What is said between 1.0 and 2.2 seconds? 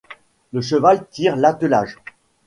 tire l'attelage